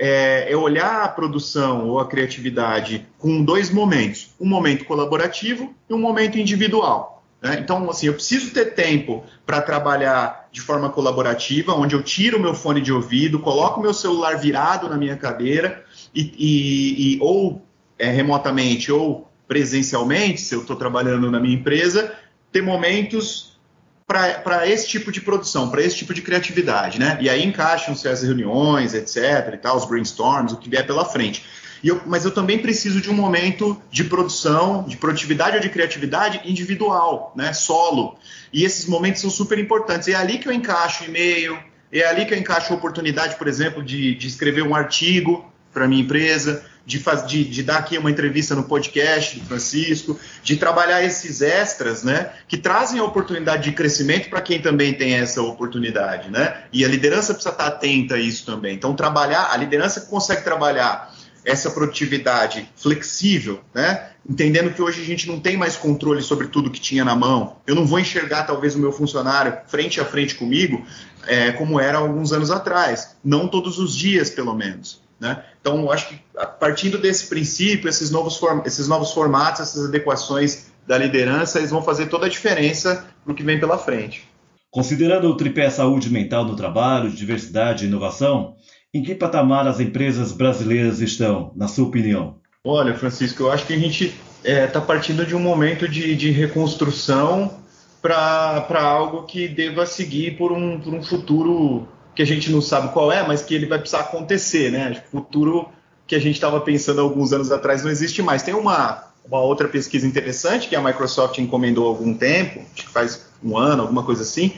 é, 0.00 0.52
é, 0.52 0.56
olhar 0.56 1.02
a 1.02 1.08
produção 1.08 1.88
ou 1.88 1.98
a 1.98 2.06
criatividade 2.06 3.04
com 3.18 3.42
dois 3.42 3.70
momentos: 3.70 4.30
um 4.40 4.46
momento 4.46 4.84
colaborativo 4.84 5.74
e 5.90 5.92
um 5.92 5.98
momento 5.98 6.38
individual. 6.38 7.24
Né? 7.42 7.58
Então, 7.58 7.90
assim, 7.90 8.06
eu 8.06 8.14
preciso 8.14 8.52
ter 8.52 8.74
tempo 8.74 9.24
para 9.44 9.60
trabalhar 9.60 10.48
de 10.52 10.60
forma 10.60 10.90
colaborativa, 10.90 11.74
onde 11.74 11.96
eu 11.96 12.02
tiro 12.04 12.38
meu 12.38 12.54
fone 12.54 12.80
de 12.80 12.92
ouvido, 12.92 13.40
coloco 13.40 13.80
meu 13.80 13.92
celular 13.92 14.38
virado 14.38 14.88
na 14.88 14.96
minha 14.96 15.16
cadeira 15.16 15.84
e, 16.14 16.22
e, 16.38 17.16
e 17.16 17.18
ou 17.20 17.66
é, 17.98 18.10
remotamente 18.10 18.92
ou 18.92 19.28
presencialmente, 19.46 20.40
se 20.40 20.54
eu 20.54 20.60
estou 20.60 20.76
trabalhando 20.76 21.30
na 21.30 21.40
minha 21.40 21.54
empresa, 21.54 22.14
ter 22.52 22.62
momentos 22.62 23.58
para 24.06 24.66
esse 24.66 24.88
tipo 24.88 25.12
de 25.12 25.20
produção, 25.20 25.68
para 25.68 25.82
esse 25.82 25.96
tipo 25.96 26.14
de 26.14 26.22
criatividade, 26.22 26.98
né? 26.98 27.18
E 27.20 27.28
aí 27.28 27.44
encaixam-se 27.44 28.08
as 28.08 28.22
reuniões, 28.22 28.94
etc, 28.94 29.52
e 29.52 29.56
tal, 29.58 29.76
os 29.76 29.84
brainstorms, 29.84 30.52
o 30.52 30.56
que 30.56 30.70
vier 30.70 30.86
pela 30.86 31.04
frente. 31.04 31.44
Eu, 31.84 32.00
mas 32.06 32.24
eu 32.24 32.30
também 32.30 32.58
preciso 32.58 33.00
de 33.00 33.10
um 33.10 33.14
momento 33.14 33.80
de 33.90 34.04
produção, 34.04 34.82
de 34.84 34.96
produtividade 34.96 35.56
ou 35.56 35.62
de 35.62 35.68
criatividade 35.68 36.40
individual, 36.44 37.32
né? 37.36 37.52
Solo. 37.52 38.16
E 38.50 38.64
esses 38.64 38.86
momentos 38.86 39.20
são 39.20 39.30
super 39.30 39.58
importantes. 39.58 40.08
É 40.08 40.14
ali 40.14 40.38
que 40.38 40.48
eu 40.48 40.52
encaixo 40.52 41.04
e-mail, 41.04 41.58
é 41.92 42.04
ali 42.04 42.24
que 42.24 42.32
eu 42.32 42.38
encaixo 42.38 42.72
a 42.72 42.76
oportunidade, 42.76 43.36
por 43.36 43.46
exemplo, 43.46 43.82
de, 43.82 44.14
de 44.14 44.26
escrever 44.26 44.62
um 44.62 44.74
artigo 44.74 45.44
para 45.72 45.86
minha 45.86 46.02
empresa, 46.02 46.64
de, 46.88 47.04
de, 47.26 47.44
de, 47.44 47.62
dar 47.62 47.76
aqui 47.76 47.98
uma 47.98 48.10
entrevista 48.10 48.54
no 48.54 48.62
podcast 48.62 49.38
do 49.38 49.44
Francisco, 49.44 50.18
de 50.42 50.56
trabalhar 50.56 51.04
esses 51.04 51.42
extras, 51.42 52.02
né, 52.02 52.30
que 52.48 52.56
trazem 52.56 52.98
a 52.98 53.04
oportunidade 53.04 53.64
de 53.64 53.72
crescimento 53.72 54.30
para 54.30 54.40
quem 54.40 54.58
também 54.58 54.94
tem 54.94 55.12
essa 55.12 55.42
oportunidade, 55.42 56.30
né? 56.30 56.62
E 56.72 56.86
a 56.86 56.88
liderança 56.88 57.34
precisa 57.34 57.52
estar 57.52 57.66
atenta 57.66 58.14
a 58.14 58.18
isso 58.18 58.46
também. 58.46 58.74
Então, 58.74 58.94
trabalhar, 58.94 59.50
a 59.52 59.56
liderança 59.58 60.00
consegue 60.00 60.42
trabalhar 60.42 61.14
essa 61.44 61.70
produtividade 61.70 62.66
flexível, 62.74 63.60
né? 63.74 64.08
Entendendo 64.28 64.72
que 64.72 64.80
hoje 64.80 65.02
a 65.02 65.04
gente 65.04 65.28
não 65.28 65.38
tem 65.38 65.58
mais 65.58 65.76
controle 65.76 66.22
sobre 66.22 66.46
tudo 66.46 66.70
que 66.70 66.80
tinha 66.80 67.04
na 67.04 67.14
mão. 67.14 67.56
Eu 67.66 67.74
não 67.74 67.86
vou 67.86 67.98
enxergar 67.98 68.44
talvez 68.44 68.74
o 68.74 68.78
meu 68.78 68.92
funcionário 68.92 69.58
frente 69.66 70.00
a 70.00 70.06
frente 70.06 70.34
comigo, 70.34 70.82
é, 71.26 71.52
como 71.52 71.78
era 71.78 71.98
alguns 71.98 72.32
anos 72.32 72.50
atrás. 72.50 73.14
Não 73.22 73.46
todos 73.46 73.78
os 73.78 73.94
dias, 73.94 74.30
pelo 74.30 74.54
menos. 74.54 75.06
Né? 75.20 75.42
Então, 75.60 75.90
acho 75.90 76.08
que 76.08 76.20
partindo 76.60 76.98
desse 76.98 77.26
princípio, 77.26 77.88
esses 77.88 78.10
novos, 78.10 78.40
esses 78.64 78.86
novos 78.86 79.12
formatos, 79.12 79.60
essas 79.60 79.88
adequações 79.88 80.68
da 80.86 80.96
liderança, 80.96 81.58
eles 81.58 81.70
vão 81.70 81.82
fazer 81.82 82.06
toda 82.06 82.26
a 82.26 82.28
diferença 82.28 83.06
no 83.26 83.34
que 83.34 83.42
vem 83.42 83.58
pela 83.58 83.76
frente. 83.76 84.28
Considerando 84.70 85.28
o 85.28 85.36
tripé 85.36 85.68
saúde 85.70 86.10
mental 86.10 86.44
no 86.44 86.54
trabalho, 86.54 87.10
diversidade 87.10 87.84
e 87.84 87.88
inovação, 87.88 88.54
em 88.92 89.02
que 89.02 89.14
patamar 89.14 89.66
as 89.66 89.80
empresas 89.80 90.32
brasileiras 90.32 91.00
estão, 91.00 91.52
na 91.56 91.68
sua 91.68 91.86
opinião? 91.86 92.36
Olha, 92.64 92.94
Francisco, 92.94 93.44
eu 93.44 93.52
acho 93.52 93.66
que 93.66 93.72
a 93.72 93.78
gente 93.78 94.14
está 94.44 94.50
é, 94.50 94.66
tá 94.66 94.80
partindo 94.80 95.26
de 95.26 95.34
um 95.34 95.40
momento 95.40 95.88
de, 95.88 96.14
de 96.14 96.30
reconstrução 96.30 97.58
para 98.00 98.82
algo 98.82 99.24
que 99.24 99.48
deva 99.48 99.84
seguir 99.84 100.36
por 100.36 100.52
um, 100.52 100.80
por 100.80 100.94
um 100.94 101.02
futuro 101.02 101.88
que 102.18 102.22
a 102.22 102.26
gente 102.26 102.50
não 102.50 102.60
sabe 102.60 102.92
qual 102.92 103.12
é, 103.12 103.24
mas 103.24 103.42
que 103.42 103.54
ele 103.54 103.64
vai 103.64 103.78
precisar 103.78 104.00
acontecer, 104.00 104.72
né? 104.72 105.00
O 105.12 105.18
futuro 105.18 105.68
que 106.04 106.16
a 106.16 106.18
gente 106.18 106.34
estava 106.34 106.60
pensando 106.60 107.00
alguns 107.00 107.32
anos 107.32 107.52
atrás 107.52 107.84
não 107.84 107.90
existe 107.92 108.20
mais. 108.22 108.42
Tem 108.42 108.54
uma, 108.54 109.04
uma 109.24 109.40
outra 109.40 109.68
pesquisa 109.68 110.04
interessante 110.04 110.66
que 110.66 110.74
a 110.74 110.82
Microsoft 110.82 111.38
encomendou 111.38 111.84
há 111.84 111.88
algum 111.90 112.12
tempo, 112.12 112.58
acho 112.74 112.86
que 112.86 112.92
faz 112.92 113.24
um 113.40 113.56
ano, 113.56 113.82
alguma 113.82 114.02
coisa 114.02 114.22
assim, 114.22 114.52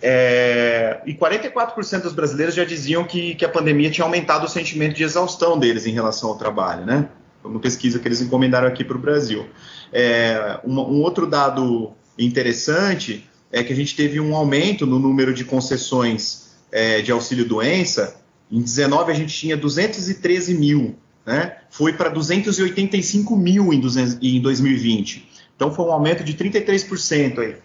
é, 0.00 1.00
e 1.04 1.14
44% 1.14 2.02
dos 2.02 2.12
brasileiros 2.12 2.54
já 2.54 2.64
diziam 2.64 3.02
que, 3.02 3.34
que 3.34 3.44
a 3.44 3.48
pandemia 3.48 3.90
tinha 3.90 4.04
aumentado 4.04 4.44
o 4.44 4.48
sentimento 4.48 4.94
de 4.94 5.02
exaustão 5.02 5.58
deles 5.58 5.88
em 5.88 5.92
relação 5.92 6.28
ao 6.28 6.36
trabalho, 6.36 6.86
né? 6.86 7.08
Foi 7.42 7.50
uma 7.50 7.58
pesquisa 7.58 7.98
que 7.98 8.06
eles 8.06 8.20
encomendaram 8.20 8.68
aqui 8.68 8.84
para 8.84 8.96
o 8.96 9.00
Brasil. 9.00 9.46
É, 9.92 10.60
um, 10.64 10.78
um 10.78 11.02
outro 11.02 11.26
dado 11.26 11.90
interessante 12.16 13.28
é 13.50 13.64
que 13.64 13.72
a 13.72 13.76
gente 13.76 13.96
teve 13.96 14.20
um 14.20 14.36
aumento 14.36 14.86
no 14.86 15.00
número 15.00 15.34
de 15.34 15.44
concessões 15.44 16.43
é, 16.74 17.00
de 17.00 17.12
auxílio-doença. 17.12 18.16
Em 18.50 18.60
19 18.60 19.12
a 19.12 19.14
gente 19.14 19.32
tinha 19.32 19.56
213 19.56 20.54
mil, 20.54 20.96
né? 21.24 21.56
foi 21.70 21.92
para 21.92 22.08
285 22.08 23.36
mil 23.36 23.72
em, 23.72 23.80
200, 23.80 24.18
em 24.20 24.40
2020. 24.40 25.28
Então 25.54 25.72
foi 25.72 25.86
um 25.86 25.92
aumento 25.92 26.24
de 26.24 26.34
33% 26.34 27.38
aí. 27.38 27.56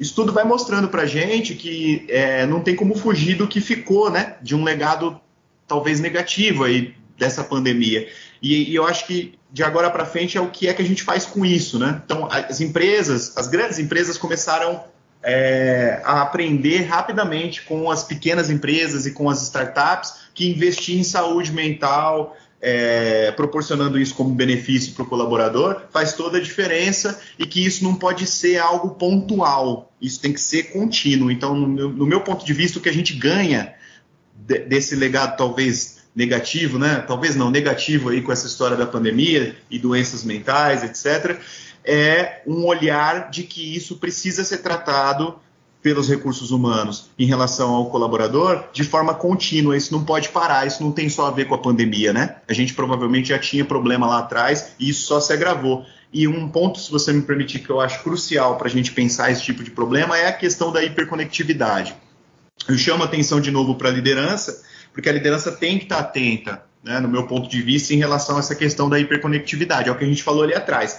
Isso 0.00 0.14
tudo 0.14 0.32
vai 0.32 0.44
mostrando 0.44 0.88
para 0.88 1.02
a 1.02 1.06
gente 1.06 1.54
que 1.54 2.06
é, 2.08 2.46
não 2.46 2.60
tem 2.60 2.74
como 2.74 2.96
fugir 2.96 3.36
do 3.36 3.46
que 3.46 3.60
ficou, 3.60 4.10
né? 4.10 4.36
De 4.42 4.56
um 4.56 4.64
legado 4.64 5.20
talvez 5.68 6.00
negativo 6.00 6.64
aí 6.64 6.94
dessa 7.16 7.44
pandemia. 7.44 8.08
E, 8.42 8.70
e 8.70 8.74
eu 8.74 8.86
acho 8.86 9.06
que 9.06 9.38
de 9.52 9.62
agora 9.62 9.88
para 9.88 10.04
frente 10.04 10.36
é 10.36 10.40
o 10.40 10.50
que 10.50 10.66
é 10.66 10.74
que 10.74 10.82
a 10.82 10.84
gente 10.84 11.02
faz 11.02 11.26
com 11.26 11.44
isso, 11.44 11.78
né? 11.78 12.02
Então 12.04 12.28
as 12.30 12.60
empresas, 12.60 13.36
as 13.36 13.46
grandes 13.46 13.78
empresas 13.78 14.18
começaram 14.18 14.82
é, 15.24 16.00
a 16.04 16.20
aprender 16.20 16.82
rapidamente 16.82 17.62
com 17.62 17.90
as 17.90 18.04
pequenas 18.04 18.50
empresas 18.50 19.06
e 19.06 19.12
com 19.12 19.30
as 19.30 19.42
startups 19.42 20.24
que 20.34 20.48
investir 20.48 20.98
em 20.98 21.02
saúde 21.02 21.50
mental, 21.50 22.36
é, 22.60 23.32
proporcionando 23.32 23.98
isso 23.98 24.14
como 24.14 24.34
benefício 24.34 24.92
para 24.94 25.02
o 25.02 25.06
colaborador, 25.06 25.82
faz 25.90 26.12
toda 26.12 26.38
a 26.38 26.40
diferença 26.40 27.20
e 27.38 27.46
que 27.46 27.64
isso 27.64 27.82
não 27.82 27.94
pode 27.94 28.26
ser 28.26 28.58
algo 28.58 28.90
pontual, 28.90 29.92
isso 30.00 30.20
tem 30.20 30.32
que 30.32 30.40
ser 30.40 30.64
contínuo. 30.64 31.30
Então, 31.30 31.54
no 31.54 31.66
meu, 31.66 31.88
no 31.90 32.06
meu 32.06 32.20
ponto 32.20 32.44
de 32.44 32.52
vista, 32.52 32.78
o 32.78 32.82
que 32.82 32.88
a 32.88 32.94
gente 32.94 33.14
ganha 33.14 33.74
de, 34.34 34.58
desse 34.60 34.94
legado 34.94 35.36
talvez 35.36 36.04
negativo, 36.14 36.78
né? 36.78 37.02
Talvez 37.06 37.34
não 37.34 37.50
negativo 37.50 38.10
aí 38.10 38.22
com 38.22 38.30
essa 38.30 38.46
história 38.46 38.76
da 38.76 38.86
pandemia 38.86 39.56
e 39.70 39.78
doenças 39.78 40.22
mentais, 40.22 40.84
etc. 40.84 41.38
É 41.84 42.42
um 42.46 42.64
olhar 42.64 43.30
de 43.30 43.42
que 43.42 43.76
isso 43.76 43.96
precisa 43.96 44.44
ser 44.44 44.58
tratado 44.58 45.38
pelos 45.84 46.08
recursos 46.08 46.50
humanos 46.50 47.10
em 47.18 47.26
relação 47.26 47.74
ao 47.74 47.90
colaborador 47.90 48.64
de 48.72 48.82
forma 48.84 49.12
contínua. 49.12 49.76
Isso 49.76 49.92
não 49.92 50.02
pode 50.02 50.30
parar, 50.30 50.66
isso 50.66 50.82
não 50.82 50.90
tem 50.90 51.10
só 51.10 51.26
a 51.26 51.30
ver 51.30 51.44
com 51.44 51.54
a 51.54 51.58
pandemia, 51.58 52.10
né? 52.10 52.36
A 52.48 52.54
gente 52.54 52.72
provavelmente 52.72 53.28
já 53.28 53.38
tinha 53.38 53.66
problema 53.66 54.06
lá 54.06 54.20
atrás 54.20 54.72
e 54.80 54.88
isso 54.88 55.06
só 55.06 55.20
se 55.20 55.30
agravou. 55.30 55.84
E 56.10 56.26
um 56.26 56.48
ponto, 56.48 56.80
se 56.80 56.90
você 56.90 57.12
me 57.12 57.20
permitir, 57.20 57.58
que 57.58 57.68
eu 57.68 57.82
acho 57.82 58.02
crucial 58.02 58.56
para 58.56 58.68
a 58.68 58.70
gente 58.70 58.92
pensar 58.92 59.30
esse 59.30 59.42
tipo 59.42 59.62
de 59.62 59.70
problema 59.70 60.16
é 60.16 60.28
a 60.28 60.32
questão 60.32 60.72
da 60.72 60.82
hiperconectividade. 60.82 61.94
Eu 62.66 62.78
chamo 62.78 63.02
atenção 63.02 63.38
de 63.38 63.50
novo 63.50 63.74
para 63.74 63.90
a 63.90 63.92
liderança, 63.92 64.62
porque 64.92 65.08
a 65.08 65.12
liderança 65.12 65.52
tem 65.52 65.76
que 65.76 65.84
estar 65.84 65.98
atenta, 65.98 66.62
né, 66.82 66.98
no 66.98 67.08
meu 67.08 67.26
ponto 67.26 67.46
de 67.46 67.60
vista, 67.60 67.92
em 67.92 67.98
relação 67.98 68.36
a 68.36 68.38
essa 68.38 68.54
questão 68.54 68.88
da 68.88 68.98
hiperconectividade. 68.98 69.88
É 69.88 69.92
o 69.92 69.98
que 69.98 70.04
a 70.04 70.08
gente 70.08 70.22
falou 70.22 70.44
ali 70.44 70.54
atrás. 70.54 70.98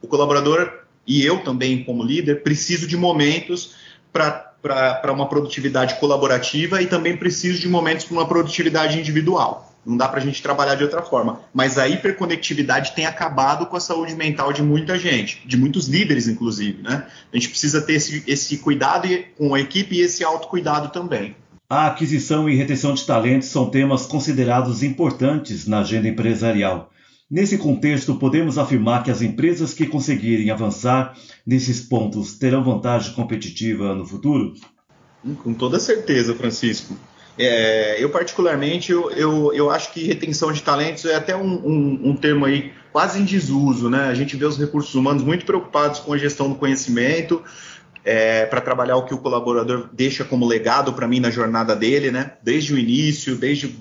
O 0.00 0.06
colaborador 0.06 0.86
e 1.06 1.24
eu 1.24 1.42
também, 1.44 1.84
como 1.84 2.02
líder, 2.02 2.42
preciso 2.42 2.86
de 2.86 2.96
momentos 2.96 3.74
para 4.12 5.12
uma 5.12 5.28
produtividade 5.28 6.00
colaborativa 6.00 6.82
e 6.82 6.86
também 6.86 7.16
preciso 7.16 7.60
de 7.60 7.68
momentos 7.68 8.04
para 8.04 8.14
uma 8.14 8.26
produtividade 8.26 8.98
individual. 8.98 9.72
Não 9.86 9.96
dá 9.96 10.08
para 10.08 10.18
a 10.18 10.22
gente 10.22 10.42
trabalhar 10.42 10.74
de 10.74 10.82
outra 10.82 11.00
forma. 11.00 11.40
Mas 11.54 11.78
a 11.78 11.86
hiperconectividade 11.86 12.92
tem 12.92 13.06
acabado 13.06 13.66
com 13.66 13.76
a 13.76 13.80
saúde 13.80 14.16
mental 14.16 14.52
de 14.52 14.60
muita 14.60 14.98
gente, 14.98 15.46
de 15.46 15.56
muitos 15.56 15.86
líderes, 15.86 16.26
inclusive. 16.26 16.82
Né? 16.82 17.06
A 17.32 17.36
gente 17.36 17.50
precisa 17.50 17.80
ter 17.80 17.92
esse, 17.92 18.24
esse 18.26 18.58
cuidado 18.58 19.06
com 19.38 19.54
a 19.54 19.60
equipe 19.60 19.94
e 19.94 20.00
esse 20.00 20.24
autocuidado 20.24 20.88
também. 20.88 21.36
A 21.70 21.86
aquisição 21.86 22.48
e 22.48 22.56
retenção 22.56 22.94
de 22.94 23.06
talentos 23.06 23.48
são 23.48 23.70
temas 23.70 24.06
considerados 24.06 24.82
importantes 24.82 25.66
na 25.66 25.80
agenda 25.80 26.08
empresarial. 26.08 26.90
Nesse 27.28 27.58
contexto, 27.58 28.14
podemos 28.14 28.56
afirmar 28.56 29.02
que 29.02 29.10
as 29.10 29.20
empresas 29.20 29.74
que 29.74 29.86
conseguirem 29.86 30.50
avançar 30.50 31.16
nesses 31.44 31.80
pontos 31.80 32.38
terão 32.38 32.62
vantagem 32.62 33.12
competitiva 33.14 33.94
no 33.94 34.06
futuro? 34.06 34.54
Com 35.42 35.52
toda 35.52 35.80
certeza, 35.80 36.36
Francisco. 36.36 36.96
É, 37.36 38.02
eu, 38.02 38.08
particularmente, 38.10 38.92
eu, 38.92 39.10
eu, 39.10 39.52
eu, 39.52 39.70
acho 39.70 39.92
que 39.92 40.04
retenção 40.04 40.52
de 40.52 40.62
talentos 40.62 41.04
é 41.04 41.16
até 41.16 41.36
um, 41.36 41.66
um, 41.66 42.10
um, 42.10 42.16
termo 42.16 42.44
aí 42.46 42.72
quase 42.92 43.20
em 43.20 43.24
desuso, 43.24 43.90
né? 43.90 44.04
A 44.04 44.14
gente 44.14 44.36
vê 44.36 44.46
os 44.46 44.56
recursos 44.56 44.94
humanos 44.94 45.22
muito 45.22 45.44
preocupados 45.44 46.00
com 46.00 46.12
a 46.12 46.18
gestão 46.18 46.48
do 46.48 46.54
conhecimento, 46.54 47.42
é, 48.04 48.46
para 48.46 48.60
trabalhar 48.60 48.96
o 48.96 49.04
que 49.04 49.12
o 49.12 49.18
colaborador 49.18 49.90
deixa 49.92 50.24
como 50.24 50.46
legado 50.46 50.92
para 50.92 51.08
mim 51.08 51.18
na 51.18 51.28
jornada 51.28 51.74
dele, 51.74 52.10
né? 52.10 52.34
Desde 52.42 52.72
o 52.72 52.78
início, 52.78 53.36
desde 53.36 53.76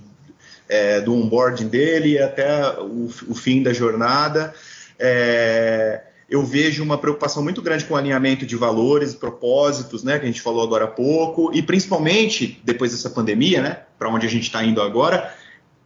é, 0.68 1.02
do 1.02 1.14
onboarding 1.14 1.68
dele 1.68 2.20
até 2.20 2.80
o, 2.80 3.10
o 3.28 3.36
fim 3.36 3.62
da 3.62 3.74
jornada. 3.74 4.54
É, 5.00 6.02
eu 6.30 6.44
vejo 6.44 6.84
uma 6.84 6.98
preocupação 6.98 7.44
muito 7.44 7.62
grande 7.62 7.86
com 7.86 7.94
o 7.94 7.98
alinhamento 7.98 8.46
de 8.46 8.56
valores, 8.56 9.14
propósitos, 9.14 10.04
né, 10.04 10.18
que 10.18 10.26
a 10.26 10.28
gente 10.28 10.42
falou 10.42 10.64
agora 10.64 10.86
há 10.86 10.88
pouco, 10.88 11.52
e 11.54 11.62
principalmente 11.62 12.60
depois 12.64 12.92
dessa 12.92 13.10
pandemia, 13.10 13.62
né, 13.62 13.82
para 13.98 14.10
onde 14.10 14.26
a 14.26 14.30
gente 14.30 14.44
está 14.44 14.64
indo 14.64 14.82
agora, 14.82 15.34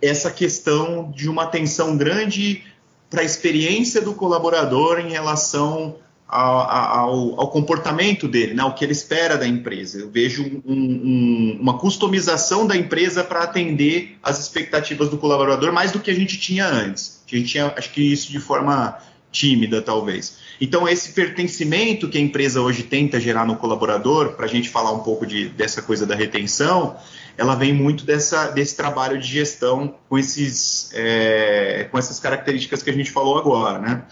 essa 0.01 0.31
questão 0.31 1.11
de 1.11 1.29
uma 1.29 1.43
atenção 1.43 1.97
grande 1.97 2.63
para 3.09 3.21
a 3.21 3.25
experiência 3.25 4.01
do 4.01 4.13
colaborador 4.13 4.99
em 4.99 5.09
relação 5.09 5.97
ao, 6.29 7.39
ao, 7.39 7.47
comportamento 7.49 8.27
dele, 8.27 8.53
né, 8.53 8.63
o 8.63 8.73
que 8.73 8.85
ele 8.85 8.91
espera 8.91 9.35
da 9.35 9.47
empresa. 9.47 9.97
Eu 9.97 10.11
vejo 10.11 10.61
um, 10.63 10.75
um, 10.75 11.57
uma 11.59 11.79
customização 11.79 12.67
da 12.67 12.77
empresa 12.77 13.23
para 13.23 13.43
atender 13.43 14.17
as 14.21 14.39
expectativas 14.39 15.09
do 15.09 15.17
colaborador 15.17 15.73
mais 15.73 15.91
do 15.91 15.99
que 15.99 16.11
a 16.11 16.13
gente 16.13 16.39
tinha 16.39 16.67
antes. 16.67 17.23
A 17.27 17.35
gente 17.35 17.49
tinha, 17.49 17.73
acho 17.75 17.91
que 17.91 18.01
isso 18.01 18.31
de 18.31 18.39
forma 18.39 18.95
tímida, 19.31 19.81
talvez. 19.81 20.37
Então, 20.61 20.87
esse 20.87 21.13
pertencimento 21.13 22.07
que 22.07 22.17
a 22.17 22.21
empresa 22.21 22.61
hoje 22.61 22.83
tenta 22.83 23.19
gerar 23.19 23.45
no 23.45 23.55
colaborador, 23.55 24.33
para 24.33 24.45
a 24.45 24.49
gente 24.49 24.69
falar 24.69 24.91
um 24.91 24.99
pouco 24.99 25.25
de, 25.25 25.49
dessa 25.49 25.81
coisa 25.81 26.05
da 26.05 26.15
retenção, 26.15 26.95
ela 27.37 27.55
vem 27.55 27.73
muito 27.73 28.05
dessa, 28.05 28.47
desse 28.49 28.75
trabalho 28.75 29.19
de 29.19 29.27
gestão 29.27 29.95
com, 30.07 30.17
esses, 30.17 30.91
é, 30.93 31.87
com 31.89 31.97
essas 31.97 32.19
características 32.19 32.83
que 32.83 32.89
a 32.89 32.93
gente 32.93 33.09
falou 33.09 33.37
agora, 33.37 33.79
né? 33.79 34.03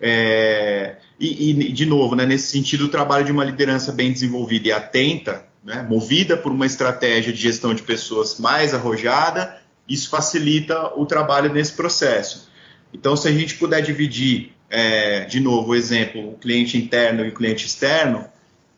É, 0.00 0.96
e, 1.18 1.50
e, 1.50 1.72
de 1.72 1.86
novo, 1.86 2.14
né, 2.14 2.24
nesse 2.24 2.52
sentido, 2.52 2.84
o 2.84 2.88
trabalho 2.88 3.24
de 3.24 3.32
uma 3.32 3.44
liderança 3.44 3.92
bem 3.92 4.12
desenvolvida 4.12 4.68
e 4.68 4.72
atenta, 4.72 5.44
né, 5.64 5.84
movida 5.88 6.36
por 6.36 6.52
uma 6.52 6.66
estratégia 6.66 7.32
de 7.32 7.40
gestão 7.40 7.74
de 7.74 7.82
pessoas 7.82 8.38
mais 8.38 8.72
arrojada, 8.72 9.60
isso 9.88 10.08
facilita 10.08 10.92
o 10.96 11.06
trabalho 11.06 11.52
nesse 11.52 11.72
processo. 11.72 12.48
Então, 12.92 13.16
se 13.16 13.28
a 13.28 13.32
gente 13.32 13.56
puder 13.56 13.82
dividir, 13.82 14.52
é, 14.70 15.24
de 15.24 15.40
novo, 15.40 15.70
o 15.70 15.74
exemplo, 15.74 16.32
o 16.32 16.38
cliente 16.38 16.76
interno 16.76 17.24
e 17.24 17.28
o 17.28 17.34
cliente 17.34 17.66
externo, 17.66 18.24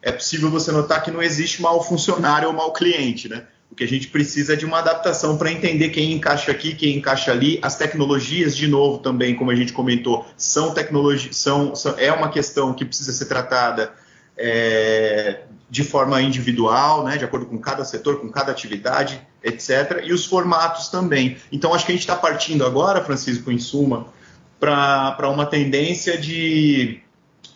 é 0.03 0.11
possível 0.11 0.51
você 0.51 0.73
notar 0.73 1.03
que 1.03 1.11
não 1.11 1.23
existe 1.23 1.61
mau 1.61 1.83
funcionário 1.83 2.49
ou 2.49 2.55
mau 2.55 2.73
cliente, 2.73 3.29
né? 3.29 3.45
O 3.71 3.75
que 3.75 3.85
a 3.85 3.89
gente 3.89 4.09
precisa 4.09 4.55
é 4.55 4.57
de 4.57 4.67
uma 4.67 4.79
adaptação 4.79 5.39
para 5.39 5.51
entender 5.51 5.91
quem 5.91 6.13
encaixa 6.13 6.51
aqui, 6.51 6.75
quem 6.75 6.97
encaixa 6.97 7.31
ali. 7.31 7.59
As 7.63 7.77
tecnologias, 7.77 8.57
de 8.57 8.67
novo, 8.67 8.99
também, 8.99 9.35
como 9.35 9.51
a 9.51 9.55
gente 9.55 9.73
comentou, 9.73 10.27
são 10.37 10.75
tecnologias, 10.75 11.37
são, 11.37 11.75
são 11.75 11.95
é 11.99 12.13
uma 12.13 12.31
questão 12.31 12.75
que 12.75 12.85
precisa 12.85 13.13
ser 13.13 13.27
tratada 13.27 13.93
é, 14.37 15.43
de 15.69 15.85
forma 15.85 16.21
individual, 16.21 17.05
né, 17.05 17.17
de 17.17 17.25
acordo 17.25 17.47
com 17.47 17.59
cada 17.59 17.85
setor, 17.85 18.21
com 18.21 18.29
cada 18.29 18.51
atividade, 18.51 19.21
etc. 19.43 20.03
E 20.05 20.13
os 20.13 20.27
formatos 20.27 20.89
também. 20.89 21.37
Então, 21.53 21.73
acho 21.73 21.87
que 21.87 21.93
a 21.93 21.95
gente 21.95 22.03
está 22.03 22.17
partindo 22.17 22.67
agora, 22.67 23.05
Francisco, 23.05 23.53
em 23.53 23.59
suma, 23.59 24.07
para 24.59 25.29
uma 25.29 25.47
tendência 25.47 26.19
de, 26.19 27.01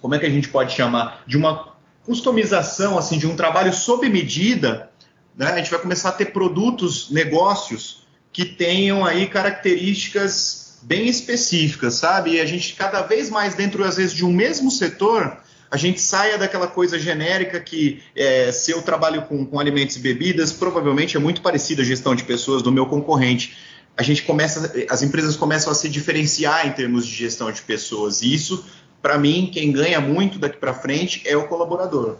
como 0.00 0.14
é 0.14 0.18
que 0.18 0.26
a 0.26 0.30
gente 0.30 0.48
pode 0.48 0.72
chamar? 0.72 1.22
De 1.26 1.36
uma 1.36 1.74
customização, 2.04 2.98
assim, 2.98 3.18
de 3.18 3.26
um 3.26 3.34
trabalho 3.34 3.72
sob 3.72 4.08
medida. 4.08 4.90
Né? 5.36 5.46
A 5.46 5.56
gente 5.56 5.70
vai 5.70 5.80
começar 5.80 6.10
a 6.10 6.12
ter 6.12 6.26
produtos, 6.26 7.10
negócios 7.10 8.04
que 8.32 8.44
tenham 8.44 9.04
aí 9.04 9.26
características 9.26 10.78
bem 10.82 11.06
específicas, 11.06 11.94
sabe? 11.94 12.32
E 12.32 12.40
a 12.40 12.46
gente 12.46 12.74
cada 12.74 13.02
vez 13.02 13.30
mais 13.30 13.54
dentro, 13.54 13.84
às 13.84 13.96
vezes, 13.96 14.12
de 14.12 14.24
um 14.24 14.32
mesmo 14.32 14.70
setor, 14.70 15.38
a 15.70 15.76
gente 15.76 16.00
saia 16.00 16.38
daquela 16.38 16.66
coisa 16.66 16.98
genérica 16.98 17.58
que 17.58 18.02
é, 18.14 18.52
se 18.52 18.70
eu 18.70 18.82
trabalho 18.82 19.22
com, 19.22 19.44
com 19.46 19.58
alimentos 19.58 19.96
e 19.96 19.98
bebidas, 19.98 20.52
provavelmente 20.52 21.16
é 21.16 21.20
muito 21.20 21.40
parecida 21.40 21.82
a 21.82 21.84
gestão 21.84 22.14
de 22.14 22.22
pessoas 22.22 22.62
do 22.62 22.70
meu 22.70 22.86
concorrente. 22.86 23.56
A 23.96 24.02
gente 24.02 24.22
começa, 24.22 24.72
as 24.90 25.02
empresas 25.02 25.36
começam 25.36 25.72
a 25.72 25.74
se 25.74 25.88
diferenciar 25.88 26.66
em 26.66 26.72
termos 26.72 27.06
de 27.06 27.14
gestão 27.14 27.50
de 27.50 27.62
pessoas. 27.62 28.22
E 28.22 28.32
isso, 28.32 28.64
para 29.00 29.18
mim, 29.18 29.50
quem 29.52 29.72
ganha 29.72 30.00
muito 30.00 30.38
daqui 30.38 30.58
para 30.58 30.74
frente 30.74 31.22
é 31.24 31.36
o 31.36 31.48
colaborador. 31.48 32.18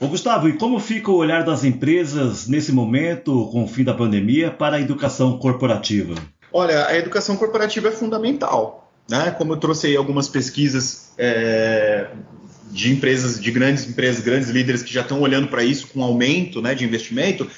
Ô 0.00 0.08
Gustavo, 0.08 0.48
e 0.48 0.54
como 0.54 0.78
fica 0.78 1.10
o 1.10 1.16
olhar 1.16 1.44
das 1.44 1.64
empresas 1.64 2.46
nesse 2.46 2.72
momento, 2.72 3.48
com 3.50 3.64
o 3.64 3.68
fim 3.68 3.84
da 3.84 3.94
pandemia, 3.94 4.50
para 4.50 4.76
a 4.76 4.80
educação 4.80 5.38
corporativa? 5.38 6.14
Olha, 6.52 6.86
a 6.86 6.96
educação 6.96 7.36
corporativa 7.36 7.88
é 7.88 7.90
fundamental. 7.92 8.92
Né? 9.08 9.30
Como 9.36 9.52
eu 9.52 9.56
trouxe 9.56 9.88
aí 9.88 9.96
algumas 9.96 10.28
pesquisas 10.28 11.12
é, 11.18 12.08
de 12.70 12.92
empresas, 12.92 13.40
de 13.40 13.50
grandes 13.50 13.88
empresas, 13.88 14.22
grandes 14.22 14.48
líderes 14.48 14.82
que 14.82 14.92
já 14.92 15.02
estão 15.02 15.20
olhando 15.20 15.48
para 15.48 15.62
isso 15.62 15.88
com 15.88 16.02
aumento 16.02 16.62
né, 16.62 16.74
de 16.74 16.84
investimento, 16.84 17.48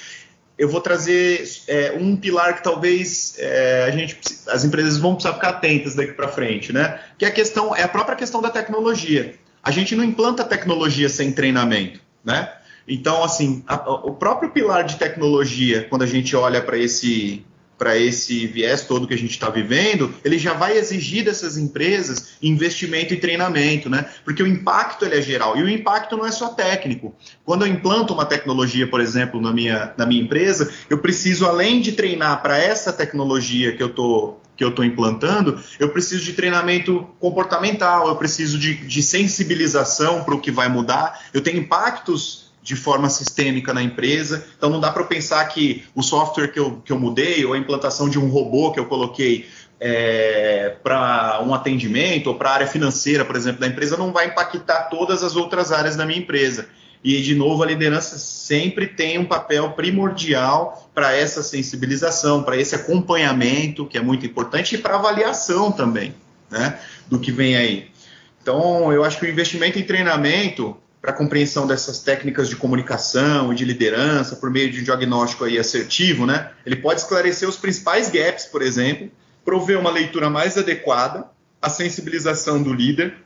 eu 0.59 0.69
vou 0.69 0.81
trazer 0.81 1.47
é, 1.69 1.95
um 1.99 2.17
pilar 2.17 2.57
que 2.57 2.65
talvez 2.65 3.35
é, 3.39 3.85
a 3.87 3.91
gente, 3.91 4.19
as 4.49 4.65
empresas 4.65 4.97
vão 4.97 5.15
precisar 5.15 5.35
ficar 5.35 5.51
atentas 5.51 5.95
daqui 5.95 6.13
para 6.13 6.29
frente, 6.29 6.73
né? 6.73 6.99
Que 7.19 7.27
é 7.27 7.29
a 7.29 7.31
questão, 7.31 7.77
é 7.77 7.83
a 7.83 7.89
própria 7.89 8.17
questão 8.17 8.41
da 8.41 8.49
tecnologia. 8.49 9.35
A 9.63 9.71
gente 9.71 9.95
não 9.95 10.03
implanta 10.03 10.45
tecnologia 10.45 11.09
sem 11.09 11.31
treinamento, 11.33 12.01
né? 12.27 12.53
Então, 12.89 13.25
assim, 13.25 13.63
a, 13.67 13.77
o 13.91 14.15
próprio 14.15 14.51
pilar 14.51 14.85
de 14.85 14.97
tecnologia, 14.97 15.87
quando 15.89 16.03
a 16.03 16.07
gente 16.07 16.37
olha 16.37 16.61
para 16.61 16.77
esse 16.77 17.45
para 17.79 17.95
esse 17.95 18.47
viés 18.47 18.87
todo 18.87 19.07
que 19.07 19.13
a 19.13 19.19
gente 19.19 19.33
está 19.33 19.51
vivendo, 19.51 20.15
ele 20.25 20.39
já 20.39 20.55
vai 20.55 20.79
exigir 20.79 21.23
dessas 21.23 21.59
empresas 21.59 22.37
investimento 22.43 23.13
e 23.13 23.19
treinamento, 23.19 23.91
né? 23.91 24.09
Porque 24.25 24.43
o 24.43 24.47
impacto 24.47 25.05
ele 25.05 25.17
é 25.17 25.21
geral 25.21 25.59
e 25.59 25.63
o 25.63 25.69
impacto 25.69 26.17
não 26.17 26.25
é 26.25 26.33
só 26.33 26.49
técnico. 26.49 27.15
Quando 27.45 27.67
eu 27.67 27.71
implanto 27.71 28.15
uma 28.15 28.25
tecnologia, 28.25 28.87
por 28.87 28.99
exemplo, 28.99 29.43
na 29.43 29.53
minha, 29.53 29.93
na 29.97 30.07
minha 30.07 30.23
empresa, 30.23 30.73
eu 30.89 30.97
preciso 30.97 31.45
além 31.45 31.83
de 31.83 31.93
treinar 31.93 32.41
para 32.41 32.57
essa 32.57 32.95
tecnologia 32.95 33.77
que 33.77 33.83
eu 33.83 33.89
estou 33.89 34.41
que 34.57 34.65
eu 34.65 34.71
estou 34.71 34.85
implantando, 34.85 35.61
eu 35.79 35.91
preciso 35.91 36.25
de 36.25 36.33
treinamento 36.33 37.07
comportamental, 37.21 38.09
eu 38.09 38.17
preciso 38.17 38.59
de, 38.59 38.75
de 38.75 39.03
sensibilização 39.03 40.25
para 40.25 40.35
o 40.35 40.41
que 40.41 40.51
vai 40.51 40.69
mudar, 40.69 41.21
eu 41.35 41.43
tenho 41.43 41.59
impactos 41.59 42.47
de 42.63 42.75
forma 42.75 43.09
sistêmica 43.09 43.73
na 43.73 43.81
empresa. 43.81 44.45
Então 44.57 44.69
não 44.69 44.81
dá 44.81 44.91
para 44.91 45.05
pensar 45.05 45.45
que 45.45 45.85
o 45.95 46.03
software 46.03 46.49
que 46.49 46.59
eu, 46.59 46.83
que 46.85 46.93
eu 46.93 46.99
mudei 46.99 47.45
ou 47.45 47.53
a 47.53 47.59
implantação 47.59 48.09
de 48.09 48.19
um 48.19 48.29
robô 48.29 48.73
que 48.73 48.81
eu 48.81 48.87
coloquei 48.87 49.47
é, 49.79 50.75
para 50.83 51.43
um 51.47 51.55
atendimento 51.55 52.27
ou 52.27 52.35
para 52.35 52.51
a 52.51 52.55
área 52.55 52.67
financeira, 52.67 53.25
por 53.25 53.37
exemplo, 53.37 53.61
da 53.61 53.69
empresa, 53.69 53.97
não 53.97 54.13
vai 54.13 54.27
impactar 54.27 54.85
todas 54.85 55.23
as 55.23 55.37
outras 55.37 55.71
áreas 55.71 55.95
da 55.95 56.05
minha 56.05 56.19
empresa. 56.19 56.69
E, 57.05 57.21
de 57.23 57.37
novo, 57.37 57.63
a 57.63 57.67
liderança 57.67 58.19
sempre 58.19 58.89
tem 58.89 59.17
um 59.19 59.25
papel 59.25 59.71
primordial 59.73 60.86
para 60.97 61.15
essa 61.15 61.43
sensibilização, 61.43 62.43
para 62.43 62.57
esse 62.57 62.75
acompanhamento, 62.75 63.85
que 63.85 63.99
é 63.99 64.01
muito 64.01 64.25
importante, 64.25 64.77
e 64.77 64.79
para 64.79 64.95
avaliação 64.95 65.71
também 65.71 66.15
né, 66.51 66.81
do 67.07 67.19
que 67.19 67.31
vem 67.31 67.55
aí. 67.55 67.91
Então, 68.41 68.91
eu 68.91 69.05
acho 69.05 69.19
que 69.21 69.27
o 69.27 69.29
investimento 69.29 69.79
em 69.79 69.83
treinamento 69.83 70.75
para 71.03 71.13
compreensão 71.13 71.67
dessas 71.67 71.99
técnicas 71.99 72.49
de 72.49 72.57
comunicação 72.57 73.53
e 73.53 73.57
de 73.57 73.63
liderança 73.63 74.37
por 74.37 74.51
meio 74.51 74.73
de 74.73 74.81
um 74.81 74.85
diagnóstico 74.85 75.45
aí 75.45 75.59
assertivo, 75.59 76.25
né? 76.25 76.53
Ele 76.65 76.77
pode 76.77 77.01
esclarecer 77.01 77.47
os 77.47 77.57
principais 77.57 78.09
gaps, 78.09 78.47
por 78.47 78.63
exemplo, 78.63 79.11
prover 79.45 79.79
uma 79.79 79.91
leitura 79.91 80.31
mais 80.31 80.57
adequada, 80.57 81.27
a 81.61 81.69
sensibilização 81.69 82.63
do 82.63 82.73
líder, 82.73 83.17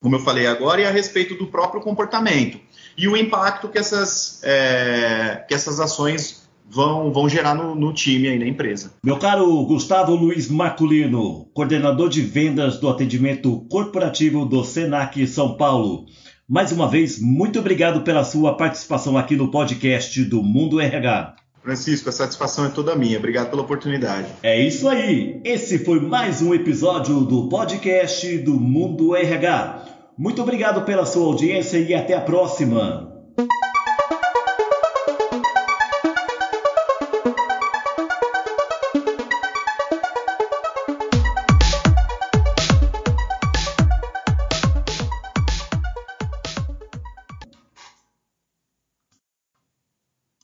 como 0.00 0.16
eu 0.16 0.20
falei 0.20 0.46
agora, 0.46 0.80
e 0.80 0.86
a 0.86 0.90
respeito 0.90 1.34
do 1.34 1.48
próprio 1.48 1.82
comportamento 1.82 2.58
e 2.96 3.08
o 3.08 3.16
impacto 3.16 3.68
que 3.68 3.78
essas, 3.78 4.40
é, 4.42 5.44
que 5.48 5.54
essas 5.54 5.80
ações 5.80 6.39
vão, 6.70 7.12
vão 7.12 7.28
gerar 7.28 7.54
no, 7.54 7.74
no, 7.74 7.92
time 7.92 8.28
aí 8.28 8.38
na 8.38 8.46
empresa. 8.46 8.92
Meu 9.04 9.18
caro 9.18 9.64
Gustavo 9.64 10.14
Luiz 10.14 10.48
Marculino, 10.48 11.46
coordenador 11.52 12.08
de 12.08 12.22
vendas 12.22 12.78
do 12.78 12.88
atendimento 12.88 13.66
corporativo 13.68 14.46
do 14.46 14.62
Senac 14.64 15.26
São 15.26 15.56
Paulo. 15.56 16.06
Mais 16.48 16.72
uma 16.72 16.88
vez, 16.88 17.20
muito 17.20 17.58
obrigado 17.58 18.02
pela 18.02 18.24
sua 18.24 18.56
participação 18.56 19.16
aqui 19.16 19.36
no 19.36 19.50
podcast 19.50 20.24
do 20.24 20.42
Mundo 20.42 20.80
RH. 20.80 21.36
Francisco, 21.62 22.08
a 22.08 22.12
satisfação 22.12 22.64
é 22.64 22.68
toda 22.70 22.96
minha. 22.96 23.18
Obrigado 23.18 23.50
pela 23.50 23.62
oportunidade. 23.62 24.28
É 24.42 24.58
isso 24.60 24.88
aí. 24.88 25.40
Esse 25.44 25.78
foi 25.78 26.00
mais 26.00 26.40
um 26.40 26.54
episódio 26.54 27.20
do 27.20 27.48
podcast 27.48 28.38
do 28.38 28.54
Mundo 28.54 29.14
RH. 29.14 29.84
Muito 30.16 30.42
obrigado 30.42 30.84
pela 30.84 31.04
sua 31.04 31.26
audiência 31.26 31.78
e 31.78 31.94
até 31.94 32.14
a 32.14 32.20
próxima. 32.20 33.10